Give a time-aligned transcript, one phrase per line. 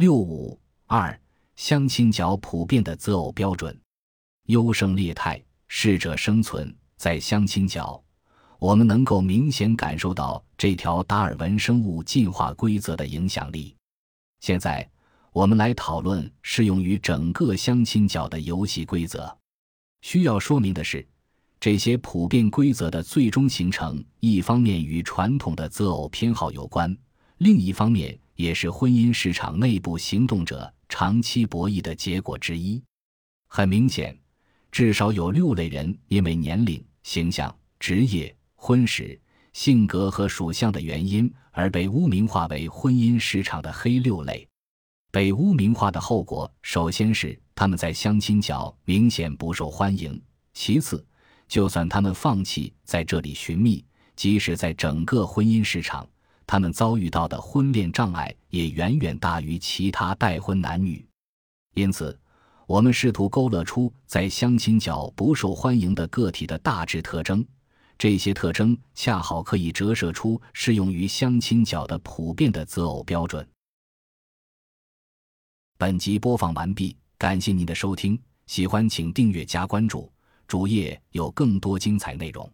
[0.00, 1.20] 六五二
[1.56, 3.78] 相亲角普遍的择偶标准，
[4.46, 5.38] 优胜劣汰，
[5.68, 6.74] 适者生存。
[6.96, 8.02] 在相亲角，
[8.58, 13.76] 我们能够明显感受到这条达尔文生物进化规则的影响力。
[14.40, 14.88] 现在，
[15.32, 19.36] 我们来讨论适用于整个相亲角的游戏规则。
[20.00, 21.06] 需要说明的是，
[21.60, 26.96] 这些普遍规则的最终形成，一方面与传统的择偶偏好有关，
[27.36, 28.18] 另一方面。
[28.40, 32.82] 也是婚姻市场内部行动者长期博弈的结果之一。
[33.48, 34.16] 很明显，
[34.72, 39.20] 至少有六类人因为年龄、形象、职业、婚史、
[39.52, 44.46] 性格和属相的原因而被污名化为婚姻市场的黑六类。
[45.12, 50.12] 被污名化的后果，首先是他们在相亲角明显不受欢迎；
[50.54, 51.04] 其次，
[51.48, 53.84] 就算他们放弃在这里寻觅，
[54.14, 56.08] 即使在整个婚姻市场。
[56.50, 61.06] 他们遭遇到的婚恋障碍也远远大于其他待婚男女，
[61.74, 62.18] 因此，
[62.66, 67.46] 我们试图勾勒出在相亲角不受欢迎的个体的大致特征。
[67.96, 73.48] 这些特征恰好可以折射出适用于相亲角的普遍的择偶标准。
[75.78, 80.12] 本集播放完毕，感谢您的收听，喜欢请订阅加关注，
[80.48, 82.52] 主页有更多精彩内容。